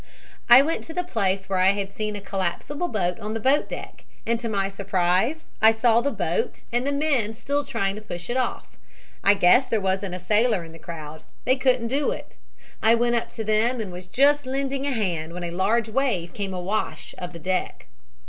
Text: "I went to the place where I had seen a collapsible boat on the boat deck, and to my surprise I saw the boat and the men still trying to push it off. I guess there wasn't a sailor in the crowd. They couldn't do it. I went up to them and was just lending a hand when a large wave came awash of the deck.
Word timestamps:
"I 0.49 0.63
went 0.63 0.83
to 0.85 0.95
the 0.95 1.03
place 1.03 1.47
where 1.47 1.59
I 1.59 1.73
had 1.73 1.91
seen 1.91 2.15
a 2.15 2.21
collapsible 2.21 2.87
boat 2.87 3.19
on 3.19 3.35
the 3.35 3.39
boat 3.39 3.69
deck, 3.69 4.03
and 4.25 4.39
to 4.39 4.49
my 4.49 4.67
surprise 4.67 5.45
I 5.61 5.71
saw 5.71 6.01
the 6.01 6.09
boat 6.09 6.63
and 6.71 6.87
the 6.87 6.91
men 6.91 7.35
still 7.35 7.63
trying 7.63 7.95
to 7.97 8.01
push 8.01 8.27
it 8.27 8.35
off. 8.35 8.79
I 9.23 9.35
guess 9.35 9.67
there 9.67 9.79
wasn't 9.79 10.15
a 10.15 10.19
sailor 10.19 10.63
in 10.63 10.71
the 10.71 10.79
crowd. 10.79 11.21
They 11.45 11.55
couldn't 11.55 11.85
do 11.89 12.09
it. 12.09 12.37
I 12.81 12.95
went 12.95 13.13
up 13.15 13.29
to 13.33 13.43
them 13.43 13.79
and 13.79 13.91
was 13.91 14.07
just 14.07 14.47
lending 14.47 14.87
a 14.87 14.91
hand 14.91 15.33
when 15.33 15.43
a 15.43 15.51
large 15.51 15.87
wave 15.87 16.33
came 16.33 16.51
awash 16.51 17.13
of 17.19 17.31
the 17.31 17.37
deck. 17.37 17.85